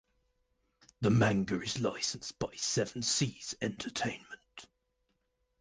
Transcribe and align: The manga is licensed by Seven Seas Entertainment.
The 1.01 1.11
manga 1.11 1.61
is 1.61 1.79
licensed 1.79 2.39
by 2.39 2.55
Seven 2.55 3.03
Seas 3.03 3.53
Entertainment. 3.61 4.65